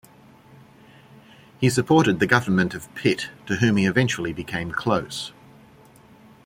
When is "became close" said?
4.33-5.31